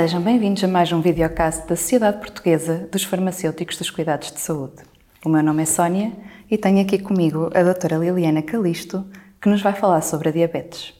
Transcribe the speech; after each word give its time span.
Sejam 0.00 0.22
bem-vindos 0.22 0.62
a 0.62 0.68
mais 0.68 0.92
um 0.92 1.00
videocast 1.00 1.66
da 1.66 1.74
Sociedade 1.74 2.18
Portuguesa 2.18 2.88
dos 2.92 3.02
Farmacêuticos 3.02 3.76
dos 3.76 3.90
Cuidados 3.90 4.30
de 4.30 4.38
Saúde. 4.38 4.76
O 5.24 5.28
meu 5.28 5.42
nome 5.42 5.64
é 5.64 5.66
Sónia 5.66 6.12
e 6.48 6.56
tenho 6.56 6.80
aqui 6.80 7.00
comigo 7.00 7.50
a 7.52 7.64
doutora 7.64 7.96
Liliana 7.96 8.40
Calisto, 8.40 9.04
que 9.42 9.48
nos 9.48 9.60
vai 9.60 9.72
falar 9.72 10.00
sobre 10.02 10.28
a 10.28 10.32
diabetes. 10.32 10.94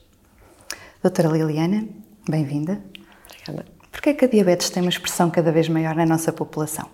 Doutora 1.01 1.29
Liliana, 1.29 1.87
bem-vinda. 2.29 2.83
Obrigada. 3.31 3.71
Porquê 3.93 4.11
é 4.11 4.15
que 4.15 4.25
a 4.25 4.29
diabetes 4.29 4.69
tem 4.69 4.83
uma 4.83 4.91
expressão 4.91 5.31
cada 5.31 5.53
vez 5.53 5.69
maior 5.69 5.95
na 5.95 6.05
nossa 6.05 6.33
população? 6.33 6.89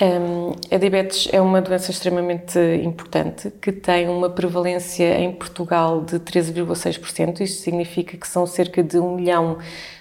Um, 0.00 0.52
a 0.74 0.78
diabetes 0.78 1.28
é 1.32 1.40
uma 1.40 1.60
doença 1.60 1.90
extremamente 1.90 2.58
importante 2.82 3.50
que 3.60 3.70
tem 3.70 4.08
uma 4.08 4.30
prevalência 4.30 5.18
em 5.18 5.30
Portugal 5.32 6.00
de 6.00 6.18
13,6%. 6.18 7.40
Isto 7.40 7.62
significa 7.62 8.16
que 8.16 8.26
são 8.26 8.46
cerca 8.46 8.82
de 8.82 8.98
um 8.98 9.16
milhão 9.16 9.58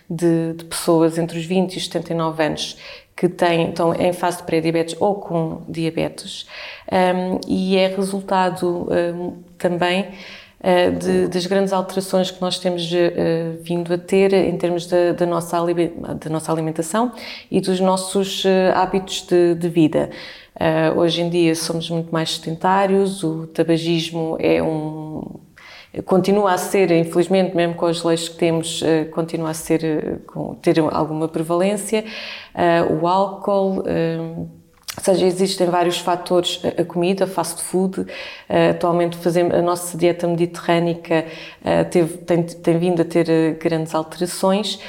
de, 0.09 0.53
de 0.53 0.65
pessoas 0.65 1.17
entre 1.17 1.37
os 1.37 1.45
20 1.45 1.73
e 1.73 1.77
os 1.77 1.85
79 1.85 2.43
anos 2.43 2.77
que 3.15 3.29
têm, 3.29 3.69
estão 3.69 3.93
em 3.93 4.13
fase 4.13 4.37
de 4.37 4.43
pré-diabetes 4.43 4.95
ou 4.99 5.15
com 5.15 5.61
diabetes. 5.67 6.47
Um, 6.91 7.39
e 7.47 7.77
é 7.77 7.87
resultado 7.87 8.87
um, 8.89 9.43
também 9.57 10.07
de, 10.91 11.27
das 11.27 11.45
grandes 11.47 11.73
alterações 11.73 12.29
que 12.29 12.39
nós 12.39 12.59
temos 12.59 12.83
uh, 12.91 13.63
vindo 13.63 13.91
a 13.91 13.97
ter 13.97 14.31
em 14.33 14.55
termos 14.57 14.85
da, 14.85 15.11
da, 15.13 15.25
nossa, 15.25 15.57
da 15.57 16.29
nossa 16.29 16.51
alimentação 16.51 17.11
e 17.49 17.59
dos 17.59 17.79
nossos 17.79 18.45
uh, 18.45 18.49
hábitos 18.75 19.25
de, 19.27 19.55
de 19.55 19.69
vida. 19.69 20.11
hoje 20.95 21.21
em 21.21 21.29
dia 21.29 21.55
somos 21.55 21.89
muito 21.89 22.11
mais 22.11 22.35
sedentários, 22.35 23.23
o 23.23 23.47
tabagismo 23.47 24.37
é 24.39 24.61
um 24.61 25.39
continua 26.05 26.53
a 26.53 26.57
ser, 26.57 26.89
infelizmente, 26.91 27.53
mesmo 27.53 27.75
com 27.75 27.85
as 27.85 28.01
leis 28.01 28.29
que 28.29 28.37
temos, 28.37 28.81
continua 29.11 29.49
a 29.49 29.53
ser, 29.53 30.21
ter 30.61 30.79
alguma 30.79 31.27
prevalência. 31.27 32.05
O 33.01 33.05
álcool 33.05 33.83
ou 34.97 35.03
seja, 35.03 35.25
existem 35.25 35.67
vários 35.67 35.99
fatores, 35.99 36.61
a 36.77 36.83
comida, 36.83 37.25
fast 37.25 37.63
food, 37.63 38.05
eh, 38.49 38.71
atualmente 38.71 39.17
fazemos, 39.17 39.53
a 39.53 39.61
nossa 39.61 39.97
dieta 39.97 40.27
mediterrânica 40.27 41.25
eh, 41.63 41.83
teve, 41.85 42.17
tem, 42.17 42.43
tem 42.43 42.77
vindo 42.77 43.01
a 43.01 43.05
ter 43.05 43.29
eh, 43.29 43.51
grandes 43.51 43.95
alterações 43.95 44.79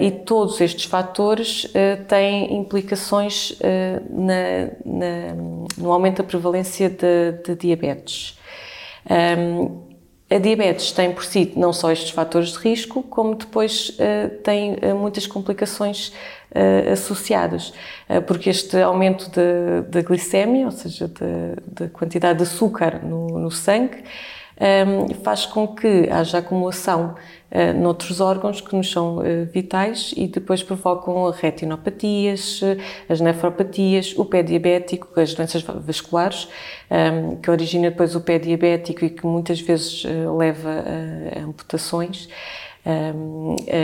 e 0.00 0.10
todos 0.10 0.60
estes 0.60 0.84
fatores 0.84 1.72
têm 2.08 2.56
implicações 2.56 3.56
na, 4.10 4.70
na, 4.84 5.34
no 5.76 5.92
aumento 5.92 6.18
da 6.18 6.24
prevalência 6.24 6.88
de, 6.88 7.32
de 7.44 7.54
diabetes. 7.56 8.38
A 10.30 10.38
diabetes 10.38 10.90
tem 10.90 11.12
por 11.12 11.24
si 11.24 11.52
não 11.54 11.72
só 11.72 11.92
estes 11.92 12.10
fatores 12.10 12.52
de 12.52 12.58
risco, 12.58 13.02
como 13.02 13.34
depois 13.34 13.96
tem 14.42 14.76
muitas 14.98 15.26
complicações 15.26 16.12
uh, 16.54 16.92
associados, 16.92 17.74
uh, 18.08 18.22
porque 18.22 18.48
este 18.50 18.80
aumento 18.80 19.30
da 19.90 20.00
glicemia, 20.00 20.66
ou 20.66 20.70
seja, 20.70 21.10
da 21.66 21.88
quantidade 21.88 22.38
de 22.38 22.44
açúcar 22.44 23.04
no, 23.04 23.38
no 23.38 23.50
sangue, 23.50 24.02
faz 25.22 25.46
com 25.46 25.66
que 25.66 26.08
haja 26.10 26.38
acumulação 26.38 27.14
uh, 27.54 27.80
noutros 27.80 28.20
órgãos 28.20 28.60
que 28.60 28.74
nos 28.74 28.90
são 28.90 29.18
uh, 29.18 29.46
vitais 29.52 30.12
e 30.16 30.26
depois 30.26 30.62
provocam 30.62 31.30
retinopatias, 31.30 32.60
uh, 32.62 32.76
as 33.08 33.20
nefropatias, 33.20 34.14
o 34.16 34.24
pé 34.24 34.42
diabético, 34.42 35.08
as 35.18 35.34
doenças 35.34 35.62
vasculares, 35.62 36.48
que 37.42 37.50
origina 37.50 37.90
depois 37.90 38.14
o 38.14 38.20
pé 38.20 38.38
diabético 38.38 39.04
e 39.04 39.10
que 39.10 39.26
muitas 39.26 39.60
vezes 39.60 40.04
leva 40.38 40.84
a 41.34 41.40
amputações. 41.40 42.28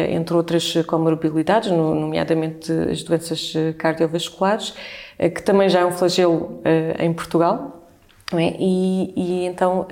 Entre 0.09 0.37
outras 0.37 0.75
comorbilidades, 0.87 1.71
nomeadamente 1.71 2.71
as 2.71 3.03
doenças 3.03 3.55
cardiovasculares, 3.79 4.75
que 5.19 5.43
também 5.43 5.69
já 5.69 5.81
é 5.81 5.87
um 5.87 5.93
flagelo 5.93 6.61
em 6.99 7.13
Portugal. 7.13 7.89
É? 8.33 8.55
E, 8.61 9.13
e, 9.17 9.47
então 9.47 9.89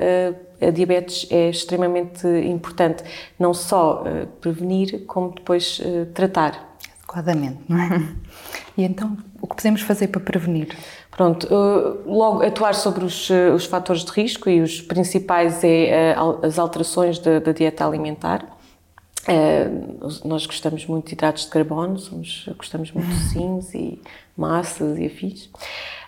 a 0.61 0.71
diabetes 0.71 1.27
é 1.31 1.51
extremamente 1.51 2.27
importante, 2.27 3.03
não 3.39 3.55
só 3.55 4.05
prevenir, 4.41 5.05
como 5.07 5.35
depois 5.35 5.81
tratar. 6.15 6.77
Adequadamente, 6.99 7.61
não 7.69 7.79
é? 7.79 7.89
E 8.77 8.85
então, 8.85 9.17
o 9.41 9.47
que 9.47 9.57
podemos 9.57 9.81
fazer 9.81 10.09
para 10.09 10.21
prevenir? 10.21 10.69
Pronto, 11.11 11.49
logo 12.07 12.45
atuar 12.45 12.75
sobre 12.75 13.05
os, 13.05 13.29
os 13.55 13.65
fatores 13.65 14.05
de 14.05 14.13
risco 14.13 14.49
e 14.49 14.61
os 14.61 14.81
principais 14.81 15.65
é 15.65 16.15
as 16.43 16.59
alterações 16.59 17.19
da, 17.19 17.41
da 17.41 17.51
dieta 17.51 17.85
alimentar 17.85 18.58
Uh, 19.29 20.09
nós 20.27 20.47
gostamos 20.47 20.87
muito 20.87 21.09
de 21.09 21.13
hidratos 21.13 21.45
de 21.45 21.51
carbono, 21.51 21.99
somos, 21.99 22.49
gostamos 22.57 22.91
muito 22.91 23.09
de 23.09 23.29
sims 23.29 23.75
e 23.75 24.01
massas 24.35 24.99
e 24.99 25.05
afins. 25.05 25.51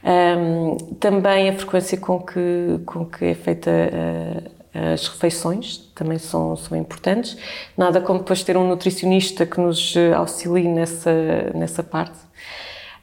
Um, 0.03 0.77
também 0.95 1.51
a 1.51 1.53
frequência 1.53 1.99
com 1.99 2.19
que, 2.19 2.81
com 2.87 3.05
que 3.05 3.27
é 3.27 3.35
feita 3.35 3.71
uh, 3.71 4.61
as 4.95 5.07
refeições 5.09 5.79
também 5.95 6.17
são, 6.17 6.57
são 6.57 6.79
importantes. 6.79 7.37
Nada 7.77 8.01
como 8.01 8.21
depois 8.21 8.43
ter 8.43 8.57
um 8.57 8.67
nutricionista 8.67 9.45
que 9.45 9.61
nos 9.61 9.95
auxilie 10.17 10.69
nessa, 10.69 11.13
nessa 11.55 11.83
parte. 11.83 12.19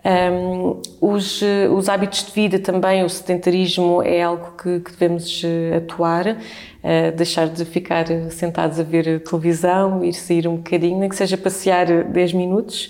Um, 0.08 0.82
os, 1.02 1.42
os, 1.76 1.90
hábitos 1.90 2.24
de 2.24 2.32
vida 2.32 2.60
também, 2.60 3.04
o 3.04 3.10
sedentarismo 3.10 4.02
é 4.02 4.24
algo 4.24 4.54
que, 4.56 4.80
que 4.80 4.92
devemos 4.92 5.44
atuar, 5.76 6.28
uh, 6.28 7.12
deixar 7.14 7.50
de 7.50 7.66
ficar 7.66 8.06
sentados 8.32 8.80
a 8.80 8.84
ver 8.84 9.22
televisão, 9.22 10.02
ir 10.06 10.14
sair 10.14 10.48
um 10.48 10.56
bocadinho, 10.56 10.98
nem 10.98 11.10
que 11.10 11.16
seja 11.16 11.36
passear 11.38 12.06
10 12.06 12.34
minutos. 12.34 12.90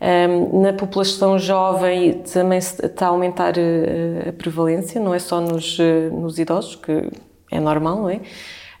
Um, 0.00 0.62
na 0.62 0.72
população 0.72 1.38
jovem 1.38 2.22
também 2.32 2.58
está 2.58 3.06
a 3.06 3.08
aumentar 3.10 3.54
a, 3.58 4.30
a 4.30 4.32
prevalência, 4.32 4.98
não 4.98 5.14
é 5.14 5.18
só 5.18 5.42
nos, 5.42 5.78
nos 6.12 6.38
idosos, 6.38 6.76
que 6.76 7.10
é 7.50 7.60
normal, 7.60 7.96
não 7.96 8.08
é? 8.08 8.20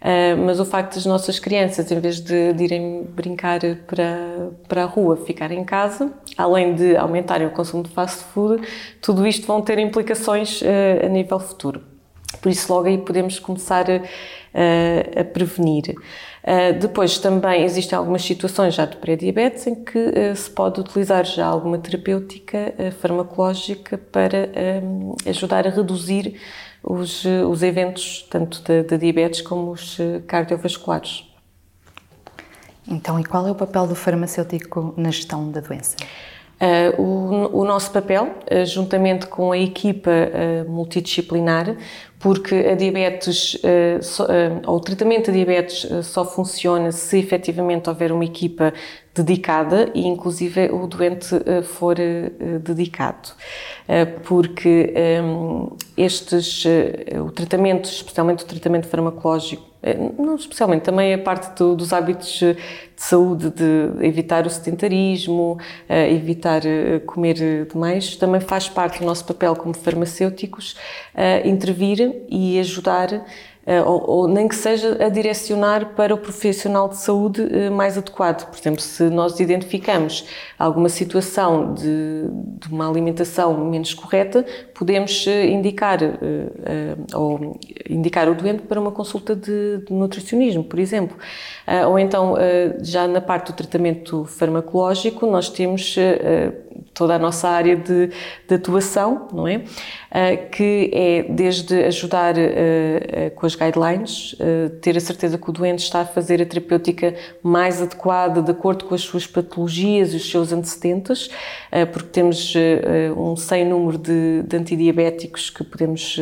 Uh, 0.04 0.36
mas 0.44 0.60
o 0.60 0.66
facto 0.66 0.96
das 0.96 1.06
nossas 1.06 1.38
crianças, 1.38 1.90
em 1.90 1.98
vez 1.98 2.20
de, 2.20 2.52
de, 2.52 2.64
irem 2.64 3.04
brincar 3.04 3.60
para, 3.86 4.50
para 4.68 4.82
a 4.82 4.86
rua, 4.86 5.16
ficarem 5.16 5.60
em 5.60 5.64
casa, 5.64 6.12
além 6.36 6.74
de 6.74 6.94
aumentarem 6.94 7.46
o 7.46 7.50
consumo 7.50 7.82
de 7.82 7.88
fast 7.88 8.22
food, 8.24 8.62
tudo 9.00 9.26
isto 9.26 9.46
vão 9.46 9.62
ter 9.62 9.78
implicações 9.78 10.60
uh, 10.60 11.06
a 11.06 11.08
nível 11.08 11.40
futuro. 11.40 11.80
Por 12.42 12.50
isso, 12.50 12.70
logo 12.70 12.86
aí 12.86 12.98
podemos 12.98 13.38
começar 13.38 13.90
a, 13.90 13.94
a, 13.96 15.20
a 15.20 15.24
prevenir. 15.24 15.94
Uh, 16.44 16.78
depois 16.78 17.18
também 17.18 17.64
existem 17.64 17.96
algumas 17.96 18.22
situações 18.22 18.74
já 18.74 18.84
de 18.84 18.98
pré-diabetes 18.98 19.66
em 19.66 19.74
que 19.82 19.98
uh, 19.98 20.36
se 20.36 20.50
pode 20.50 20.78
utilizar 20.78 21.24
já 21.24 21.46
alguma 21.46 21.78
terapêutica 21.78 22.74
uh, 22.78 22.92
farmacológica 22.92 23.96
para 23.96 24.50
um, 24.82 25.14
ajudar 25.26 25.66
a 25.66 25.70
reduzir 25.70 26.38
os, 26.84 27.24
os 27.24 27.62
eventos 27.62 28.26
tanto 28.30 28.62
da 28.62 28.96
diabetes 28.96 29.40
como 29.40 29.72
os 29.72 29.98
cardiovasculares. 30.26 31.24
Então, 32.86 33.18
e 33.18 33.24
qual 33.24 33.46
é 33.48 33.50
o 33.50 33.54
papel 33.54 33.86
do 33.86 33.94
farmacêutico 33.94 34.92
na 34.96 35.10
gestão 35.10 35.50
da 35.50 35.60
doença? 35.60 35.96
Uh, 36.64 37.02
o, 37.02 37.60
o, 37.60 37.64
nosso 37.66 37.90
papel, 37.90 38.24
uh, 38.50 38.64
juntamente 38.64 39.26
com 39.26 39.52
a 39.52 39.58
equipa 39.58 40.10
uh, 40.10 40.70
multidisciplinar, 40.70 41.76
porque 42.18 42.54
a 42.54 42.74
diabetes, 42.74 43.60
so, 44.00 44.24
ou 44.66 44.76
o 44.76 44.80
tratamento 44.80 45.26
da 45.26 45.32
diabetes 45.34 45.86
só 46.06 46.24
funciona 46.24 46.90
se 46.90 47.18
efetivamente 47.18 47.90
houver 47.90 48.10
uma 48.12 48.24
equipa 48.24 48.72
dedicada 49.14 49.90
e 49.94 50.06
inclusive 50.06 50.70
o 50.72 50.86
doente 50.86 51.28
for 51.64 51.96
dedicado. 52.62 53.28
Porque 54.22 54.94
um, 55.22 55.76
estes, 55.98 56.64
o 57.22 57.30
tratamento, 57.30 57.90
especialmente 57.90 58.42
o 58.42 58.46
tratamento 58.46 58.88
farmacológico, 58.88 59.73
não 60.18 60.36
especialmente, 60.36 60.82
também 60.82 61.12
a 61.12 61.18
parte 61.18 61.56
do, 61.58 61.76
dos 61.76 61.92
hábitos 61.92 62.38
de 62.38 62.56
saúde, 62.96 63.50
de 63.50 64.06
evitar 64.06 64.46
o 64.46 64.50
sedentarismo, 64.50 65.58
eh, 65.88 66.10
evitar 66.12 66.64
eh, 66.64 67.00
comer 67.00 67.66
demais, 67.70 68.16
também 68.16 68.40
faz 68.40 68.68
parte 68.68 69.00
do 69.00 69.04
nosso 69.04 69.24
papel 69.24 69.54
como 69.56 69.74
farmacêuticos 69.74 70.76
intervir 71.44 72.24
e 72.28 72.58
ajudar 72.58 73.12
eh, 73.12 73.22
ou, 73.86 74.10
ou, 74.10 74.28
nem 74.28 74.46
que 74.46 74.54
seja 74.54 75.02
a 75.02 75.08
direcionar 75.08 75.94
para 75.94 76.14
o 76.14 76.18
profissional 76.18 76.88
de 76.88 76.96
saúde 76.96 77.48
eh, 77.50 77.70
mais 77.70 77.96
adequado. 77.96 78.46
Por 78.50 78.58
exemplo, 78.58 78.80
se 78.80 79.04
nós 79.04 79.40
identificamos 79.40 80.28
alguma 80.58 80.90
situação 80.90 81.72
de, 81.72 82.26
de 82.60 82.68
uma 82.70 82.88
alimentação 82.88 83.64
menos 83.64 83.94
correta, 83.94 84.44
podemos 84.74 85.26
eh, 85.26 85.46
indicar 85.46 85.98
ou 87.14 87.58
indicar 87.88 88.28
o 88.28 88.34
doente 88.34 88.62
para 88.62 88.78
uma 88.78 88.90
consulta 88.90 89.34
de, 89.34 89.78
de 89.86 89.92
nutricionismo, 89.92 90.64
por 90.64 90.78
exemplo. 90.78 91.16
Ou 91.88 91.98
então, 91.98 92.34
já 92.82 93.06
na 93.06 93.20
parte 93.20 93.52
do 93.52 93.56
tratamento 93.56 94.24
farmacológico, 94.24 95.26
nós 95.26 95.48
temos 95.48 95.96
toda 96.94 97.14
a 97.14 97.18
nossa 97.18 97.48
área 97.48 97.76
de, 97.76 98.10
de 98.48 98.54
atuação, 98.54 99.28
não 99.32 99.46
é? 99.46 99.56
Uh, 99.56 100.50
que 100.50 100.90
é 100.92 101.22
desde 101.24 101.84
ajudar 101.84 102.34
uh, 102.36 103.30
com 103.34 103.44
as 103.44 103.54
guidelines, 103.54 104.36
ter 104.80 104.96
a 104.96 105.00
certeza 105.00 105.36
que 105.36 105.50
o 105.50 105.52
doente 105.52 105.80
está 105.80 106.00
a 106.00 106.04
fazer 106.04 106.40
a 106.40 106.46
terapêutica 106.46 107.14
mais 107.42 107.82
adequada, 107.82 108.40
de 108.40 108.50
acordo 108.50 108.84
com 108.84 108.94
as 108.94 109.02
suas 109.02 109.26
patologias 109.26 110.12
e 110.12 110.16
os 110.16 110.30
seus 110.30 110.52
antecedentes, 110.52 111.28
porque 111.92 112.08
temos 112.08 112.54
um 113.16 113.36
sem 113.36 113.64
número 113.64 113.98
de, 113.98 114.42
de 114.42 114.56
antidiabéticos 114.56 115.50
que 115.50 115.64
podemos 115.64 116.16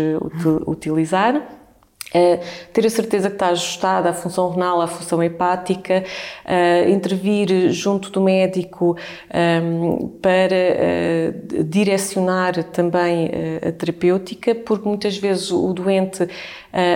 utilizar 0.66 1.62
Uh, 2.14 2.38
ter 2.75 2.85
a 2.85 2.91
certeza 2.91 3.31
que 3.31 3.37
está 3.37 3.49
ajustada 3.49 4.11
à 4.11 4.12
função 4.12 4.50
renal, 4.50 4.82
à 4.82 4.87
função 4.87 5.23
hepática, 5.23 6.05
uh, 6.44 6.91
intervir 6.91 7.70
junto 7.70 8.11
do 8.11 8.20
médico 8.20 8.91
um, 8.93 8.97
ehm, 9.32 10.09
para 10.20 10.55
uh, 10.55 11.64
direcionar 11.64 12.62
também 12.64 13.31
a 13.67 13.73
terapêutica, 13.73 14.55
porque 14.55 14.87
muitas 14.87 15.17
vezes 15.17 15.50
o 15.50 15.73
doente 15.73 16.29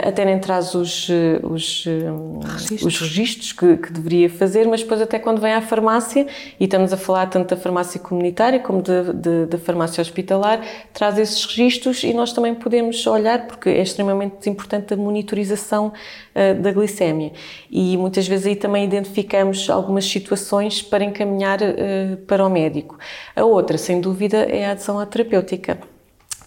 até 0.06 0.24
nem 0.24 0.38
traz 0.38 0.74
os, 0.74 1.10
os, 1.42 1.84
registros. 1.84 2.82
os 2.82 3.00
registros 3.00 3.52
que, 3.52 3.76
que, 3.76 3.92
deveria 3.92 4.30
fazer, 4.30 4.66
mas 4.66 4.82
depois 4.82 5.02
até 5.02 5.18
quando 5.18 5.38
vem 5.38 5.52
à 5.52 5.60
farmácia, 5.60 6.26
e 6.58 6.64
estamos 6.64 6.94
a 6.94 6.96
falar 6.96 7.26
tanto 7.26 7.54
da 7.54 7.60
farmácia 7.60 8.00
comunitária 8.00 8.58
como 8.58 8.82
da 8.82 9.58
farmácia 9.58 10.00
hospitalar, 10.00 10.62
traz 10.94 11.18
esses 11.18 11.44
registros 11.44 12.02
e 12.04 12.14
nós 12.14 12.32
também 12.32 12.54
podemos 12.54 13.06
olhar, 13.06 13.46
porque 13.46 13.68
é 13.68 13.82
extremamente 13.82 14.48
importante 14.48 14.94
a 14.94 14.96
monitorização 15.06 15.88
uh, 15.88 16.60
da 16.60 16.70
glicémia. 16.72 17.32
E 17.70 17.96
muitas 17.96 18.28
vezes 18.28 18.46
aí 18.46 18.56
também 18.56 18.84
identificamos 18.84 19.70
algumas 19.70 20.04
situações 20.04 20.82
para 20.82 21.04
encaminhar 21.04 21.60
uh, 21.62 22.16
para 22.26 22.44
o 22.44 22.50
médico. 22.50 22.98
A 23.34 23.44
outra, 23.44 23.78
sem 23.78 24.00
dúvida, 24.00 24.38
é 24.38 24.66
a 24.66 24.72
adesão 24.72 24.98
à 24.98 25.06
terapêutica 25.06 25.78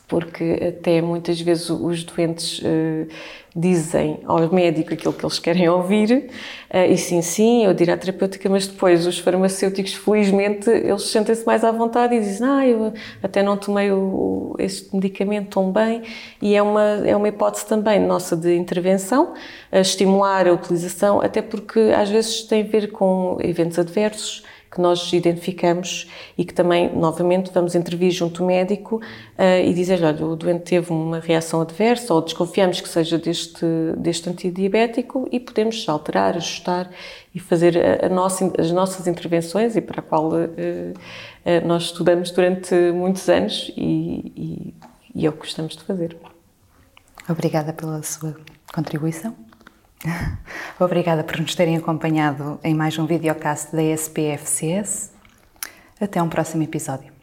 porque 0.09 0.73
até 0.75 1.01
muitas 1.01 1.39
vezes 1.39 1.69
os 1.69 2.03
doentes 2.03 2.59
uh, 2.59 3.07
dizem 3.56 4.19
ao 4.25 4.51
médico 4.51 4.91
aquilo 4.91 5.13
que 5.13 5.23
eles 5.23 5.38
querem 5.38 5.69
ouvir, 5.69 6.31
uh, 6.73 6.91
e 6.91 6.97
sim, 6.97 7.21
sim, 7.21 7.63
eu 7.63 7.73
diria 7.75 7.95
terapêutica, 7.95 8.50
mas 8.50 8.65
depois 8.65 9.06
os 9.06 9.19
farmacêuticos, 9.19 9.94
felizmente, 9.94 10.67
eles 10.67 11.03
sentem-se 11.03 11.45
mais 11.45 11.63
à 11.63 11.71
vontade 11.71 12.15
e 12.15 12.19
dizem, 12.19 12.47
ah, 12.47 12.67
eu 12.67 12.91
até 13.21 13.44
não 13.44 13.56
tomei 13.56 13.91
o, 13.91 14.56
este 14.57 14.94
medicamento 14.95 15.50
tão 15.50 15.71
bem, 15.71 16.01
e 16.41 16.56
é 16.56 16.61
uma, 16.61 17.07
é 17.07 17.15
uma 17.15 17.27
hipótese 17.27 17.67
também 17.67 18.00
nossa 18.00 18.35
de 18.35 18.56
intervenção, 18.56 19.35
a 19.71 19.79
estimular 19.79 20.47
a 20.47 20.53
utilização, 20.53 21.21
até 21.21 21.39
porque 21.39 21.79
às 21.95 22.09
vezes 22.09 22.41
tem 22.41 22.63
a 22.63 22.65
ver 22.65 22.91
com 22.91 23.38
eventos 23.41 23.77
adversos, 23.77 24.44
que 24.71 24.80
nós 24.80 25.12
identificamos 25.12 26.07
e 26.38 26.45
que 26.45 26.54
também, 26.54 26.94
novamente, 26.95 27.51
vamos 27.54 27.74
intervir 27.75 28.12
junto 28.12 28.44
ao 28.44 28.48
médico 28.48 28.98
uh, 28.98 29.66
e 29.66 29.74
dizer, 29.74 30.04
olha, 30.04 30.25
o 30.25 30.36
doente 30.36 30.63
teve 30.63 30.92
uma 30.92 31.19
reação 31.19 31.62
adversa 31.62 32.13
ou 32.13 32.21
desconfiamos 32.21 32.80
que 32.80 32.88
seja 32.88 33.18
deste, 33.18 33.66
deste 33.98 34.30
antidiabético 34.30 35.27
e 35.31 35.39
podemos 35.39 35.88
alterar, 35.89 36.36
ajustar 36.36 36.89
e 37.33 37.39
fazer 37.39 37.77
a, 37.77 38.06
a 38.06 38.10
nossa, 38.10 38.51
as 38.57 38.71
nossas 38.71 39.07
intervenções 39.07 39.75
e 39.75 39.81
para 39.81 40.01
a 40.01 40.04
qual 40.04 40.30
uh, 40.30 40.33
uh, 40.33 41.68
nós 41.68 41.83
estudamos 41.83 42.31
durante 42.31 42.75
muitos 42.92 43.27
anos 43.27 43.71
e, 43.75 44.31
e, 44.36 44.74
e 45.16 45.25
é 45.25 45.30
o 45.30 45.33
que 45.33 45.39
gostamos 45.39 45.75
de 45.75 45.83
fazer. 45.83 46.16
Obrigada 47.27 47.74
pela 47.74 48.01
sua 48.04 48.36
contribuição. 48.74 49.48
Obrigada 50.79 51.23
por 51.23 51.39
nos 51.39 51.55
terem 51.55 51.77
acompanhado 51.77 52.59
em 52.63 52.73
mais 52.73 52.97
um 52.97 53.05
videocast 53.05 53.75
da 53.75 53.83
SPFCS. 53.83 55.11
Até 55.99 56.21
um 56.21 56.29
próximo 56.29 56.63
episódio. 56.63 57.19